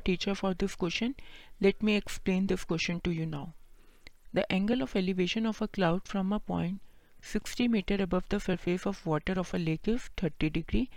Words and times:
teacher 0.00 0.34
for 0.34 0.54
this 0.54 0.74
question. 0.74 1.14
Let 1.60 1.82
me 1.82 1.96
explain 1.96 2.46
this 2.46 2.64
question 2.64 3.00
to 3.00 3.10
you 3.10 3.26
now. 3.26 3.54
The 4.32 4.50
angle 4.52 4.82
of 4.82 4.96
elevation 4.96 5.46
of 5.46 5.60
a 5.62 5.68
cloud 5.68 6.08
from 6.08 6.32
a 6.32 6.40
point 6.40 6.80
60 7.22 7.68
meter 7.68 7.96
above 8.00 8.28
the 8.28 8.40
surface 8.40 8.86
of 8.86 9.04
water 9.04 9.34
of 9.38 9.52
a 9.54 9.58
lake 9.58 9.88
is 9.88 10.10
30 10.16 10.50
degree 10.50 10.88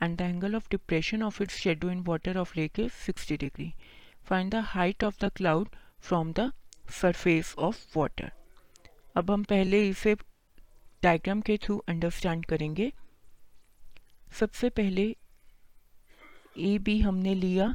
and 0.00 0.18
the 0.18 0.24
angle 0.24 0.54
of 0.54 0.68
depression 0.68 1.22
of 1.22 1.40
its 1.40 1.56
shadow 1.56 1.88
in 1.88 2.04
water 2.04 2.38
of 2.38 2.54
lake 2.56 2.78
is 2.78 2.92
60 2.92 3.36
degree. 3.36 3.74
Find 4.22 4.50
the 4.50 4.60
height 4.62 5.02
of 5.02 5.18
the 5.18 5.30
cloud 5.30 5.68
from 5.98 6.32
the 6.32 6.52
surface 6.88 7.54
of 7.56 7.84
water. 7.94 8.30
अब 9.16 9.30
हम 9.30 9.44
पहले 9.44 9.88
इसे 9.88 10.14
diagram 11.02 11.40
के 11.40 11.56
through 11.62 11.76
understand 11.88 12.44
करेंगे 12.46 12.92
सबसे 14.40 14.68
पहले 14.78 15.04
ए 16.58 16.78
B 16.86 17.00
हमने 17.00 17.34
लिया 17.34 17.74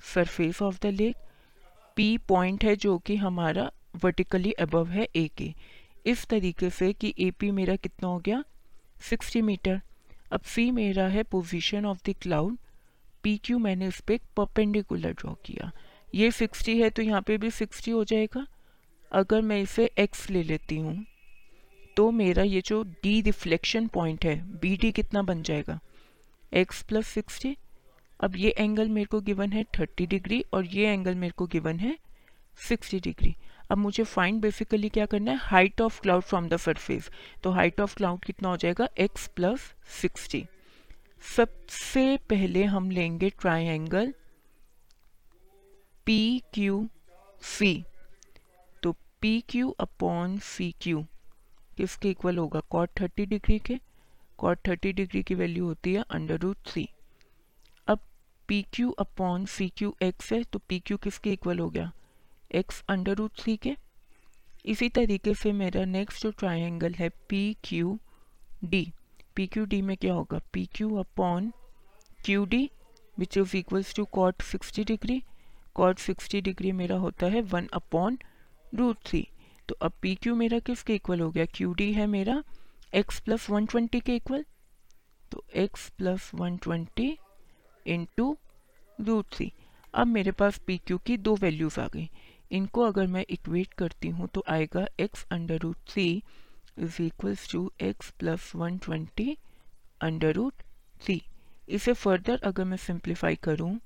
surface 0.00 0.62
of 0.62 0.78
the 0.82 0.86
lake 0.86 1.16
P 1.96 2.16
point 2.18 2.64
है 2.64 2.76
जो 2.76 2.98
कि 2.98 3.16
हमारा 3.16 3.70
वर्टिकली 4.04 4.52
अबव 4.52 4.88
है 4.88 5.08
ए 5.16 5.26
के। 5.38 5.52
इस 6.06 6.26
तरीके 6.26 6.70
से 6.70 6.92
कि 6.92 7.14
ए 7.18 7.30
पी 7.30 7.50
मेरा 7.50 7.76
कितना 7.76 8.08
हो 8.08 8.18
गया? 8.18 8.42
60 9.10 9.40
मीटर 9.42 9.80
अब 10.32 10.40
सी 10.44 10.70
मेरा 10.70 11.06
है 11.08 11.22
position 11.22 11.86
of 11.86 11.98
the 12.06 12.14
cloud 12.22 12.56
P 13.22 13.36
Q 13.36 13.58
मैंने 13.58 13.88
इस 13.88 14.00
पर 14.00 14.18
परपेंडिकुलर 14.36 15.12
ड्रॉ 15.12 15.34
किया। 15.44 15.70
ये 16.14 16.30
60 16.32 16.74
है 16.74 16.90
तो 16.90 17.02
यहाँ 17.02 17.22
पे 17.22 17.38
भी 17.38 17.50
60 17.50 17.92
हो 17.92 18.04
जाएगा। 18.04 18.46
अगर 19.12 19.40
मैं 19.42 19.60
इसे 19.62 19.90
एक्स 19.98 20.28
ले 20.30 20.42
लेती 20.42 20.76
हूँ 20.76 21.04
तो 21.96 22.10
मेरा 22.10 22.42
ये 22.42 22.60
जो 22.60 22.82
डी 23.02 23.20
रिफ्लेक्शन 23.20 23.86
पॉइंट 23.86 24.24
है 24.24 24.36
बी 24.60 24.76
डी 24.76 24.90
कितना 24.92 25.22
बन 25.22 25.42
जाएगा? 25.42 25.78
एक्स 26.52 26.82
प्लस 26.82 27.06
सिक्सटी 27.06 27.56
अब 28.20 28.36
ये 28.36 28.50
एंगल 28.50 28.88
मेरे 28.88 29.06
को 29.06 29.20
गिवन 29.20 29.52
है 29.52 29.64
थर्टी 29.64 30.06
डिग्री 30.06 30.44
और 30.52 30.64
ये 30.64 30.86
एंगल 30.86 31.14
मेरे 31.14 31.32
को 31.32 31.46
गिवन 31.46 31.78
है 31.78 31.98
सिक्सटी 32.68 33.00
डिग्री 33.00 33.36
अब 33.70 33.78
मुझे 33.78 34.04
फाइंड 34.04 34.40
बेसिकली 34.40 34.88
क्या 34.88 35.06
करना 35.06 35.30
है? 35.30 35.36
Height 35.36 35.80
of 35.80 36.00
cloud 36.00 36.22
from 36.22 36.48
the 36.48 36.56
surface 36.56 37.10
तो 37.42 37.50
हाइट 37.50 37.80
ऑफ़ 37.80 37.96
क्लाउड 37.96 38.24
कितना 38.24 38.48
हो 38.48 38.56
जाएगा? 38.56 38.88
एक्स 38.98 39.28
प्लस 39.28 39.74
सिक्सटी 40.02 40.46
सबसे 41.36 42.16
पहले 42.16 42.64
हम 42.64 42.90
लेंगे 42.90 43.30
ट्राइंगल 43.30 44.14
पी 46.06 46.42
क्यू 46.54 46.88
सी 47.42 47.84
तो 48.82 48.96
P 49.20 49.40
Q 49.40 49.70
upon 49.70 50.38
C 50.38 50.74
Q 50.80 51.06
किसके 51.76 52.10
इक्वल 52.10 52.38
होगा? 52.38 52.60
कॉट 52.60 52.90
थर्टी 53.00 53.26
डिग्री 53.26 53.58
के. 53.58 53.78
कॉट 54.38 54.58
थर्टी 54.68 54.92
डिग्री 54.92 55.22
की 55.22 55.34
वैल्यू 55.34 55.64
होती 55.64 55.94
है 55.94 56.04
अंडर 56.10 56.38
रूट 56.38 56.56
अब 56.56 56.95
P 58.48 58.64
Q 58.72 58.90
upon 58.90 59.44
C 59.46 59.68
Q 59.68 59.94
X 60.02 60.32
है 60.32 60.42
तो 60.44 60.58
पी 60.58 60.78
क्यू 60.80 60.96
किसके 60.96 61.32
इक्वल 61.32 61.58
हो 61.58 61.68
गया? 61.70 61.90
एक्स 62.54 62.82
अंडर 62.88 63.14
रूट 63.14 63.32
थ्री 63.38 63.56
के। 63.56 63.74
इसी 64.64 64.88
तरीके 64.88 65.34
से 65.34 65.52
मेरा 65.52 65.84
नेक्स्ट 65.84 66.22
जो 66.22 66.30
ट्राइंगल 66.30 66.94
है 66.94 67.08
P 67.28 67.56
Q 67.64 67.98
D 68.64 68.92
P 69.36 69.46
Q 69.46 69.64
D 69.64 69.80
में 69.82 69.96
क्या 69.96 70.14
होगा? 70.14 70.40
P 70.52 70.64
Q 70.66 70.94
upon 70.96 71.52
Q 72.24 72.44
D 72.44 72.70
which 73.18 73.36
is 73.38 73.56
equals 73.56 73.94
to 73.94 74.04
cot 74.04 74.42
sixty 74.42 74.84
degree 74.84 75.22
cot 75.74 75.98
sixty 75.98 76.40
degree 76.40 76.72
मेरा 76.72 76.96
होता 76.96 77.26
है 77.26 77.40
वन 77.42 77.68
अपॉन 77.72 78.18
रूट 78.74 78.96
थ्री 79.06 79.26
तो 79.68 79.74
अब 79.82 79.92
पी 80.02 80.14
क्यू 80.14 80.34
मेरा 80.34 80.58
किसके 80.58 80.94
इक्वल 80.94 81.20
हो 81.20 81.30
गया? 81.30 81.44
क्यू 81.46 81.72
डी 81.74 81.92
है 81.92 82.06
मेरा। 82.06 82.42
एक्स 82.94 83.20
प्लस 83.20 83.50
वन 83.50 83.66
ट्वेंटी 83.66 84.00
के 84.00 84.16
इक्वल 84.16 84.44
तो 85.30 85.44
X 85.54 85.88
plus 85.90 86.30
one 86.34 86.56
twenty 86.56 87.16
into 87.86 88.36
root 89.00 89.26
three 89.32 89.52
अब 89.94 90.06
मेरे 90.06 90.32
पास 90.32 90.58
पी 90.58 90.78
क्यू 90.78 90.98
की 90.98 91.16
दो 91.16 91.34
वैल्यूज़ 91.36 91.80
आ 91.80 91.88
गई। 91.88 92.10
इनको 92.50 92.80
अगर 92.80 93.06
मैं 93.06 93.24
इक्वेट 93.30 93.72
करती 93.74 94.08
हूँ 94.08 94.28
तो 94.28 94.44
आएगा 94.48 94.86
X 95.00 95.26
under 95.30 95.58
root 95.58 95.76
three 95.88 96.22
is 96.78 97.02
equals 97.02 97.50
to 97.52 97.72
X 97.80 98.10
plus 98.10 98.52
one 98.56 98.78
twenty 98.78 99.38
under 100.00 100.32
root 100.32 100.62
three 101.02 101.22
इसे 101.68 101.92
फर्दर 101.92 102.40
अगर 102.44 102.64
मैं 102.64 102.76
सिंप्लीफाई 102.76 103.36
करूँ 103.36 103.78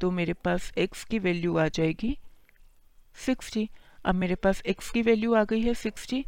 तो 0.00 0.10
मेरे 0.10 0.32
पास 0.32 0.72
एक्स 0.78 1.04
की 1.04 1.18
वैल्यू 1.18 1.56
आ 1.56 1.68
जाएगी 1.68 2.18
सिक्सटी 3.26 3.70
अब 4.04 4.14
मेरे 4.14 4.34
पास 4.34 4.62
x 4.68 4.90
की 4.90 5.02
वैल्यू 5.02 5.34
आ 5.34 5.44
गई 5.44 5.60
है 5.60 5.74
60 5.74 6.24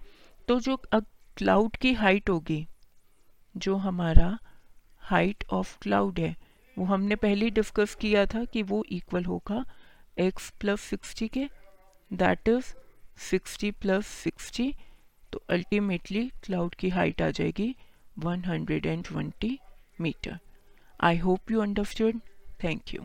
तो 0.48 0.60
जो 0.60 0.74
अब 0.92 1.06
क्लाउड 1.36 1.76
की 1.76 1.92
हाइट 1.92 2.30
होगी, 2.30 2.66
जो 3.56 3.76
हमारा 3.76 4.38
हाइट 4.98 5.44
ऑफ़ 5.50 5.78
क्लाउड 5.78 6.18
है 6.18 6.36
वो 6.78 6.84
हमने 6.84 7.16
पहले 7.16 7.50
डिस्कस 7.50 7.94
किया 8.00 8.24
था 8.26 8.44
कि 8.44 8.62
वो 8.62 8.84
इक्वल 8.92 9.24
होगा 9.24 9.64
एक्स 10.20 10.50
प्लस 10.60 10.80
सिक्सटी 10.80 11.28
के 11.28 11.48
दैट 12.10 12.48
इज़ 12.48 12.72
60 13.30 13.72
प्लस 13.80 14.06
सिक्सटी 14.06 14.74
तो 15.32 15.42
अल्टीमेटली 15.50 16.28
क्लाउड 16.44 16.74
की 16.74 16.88
हाइट 16.90 17.22
आ 17.22 17.30
जाएगी 17.30 17.74
120 18.16 19.56
metre 20.00 20.38
I 21.00 21.18
hope 21.18 21.50
you 21.50 21.60
understand 21.62 22.20
thank 22.64 22.94
you 22.94 23.04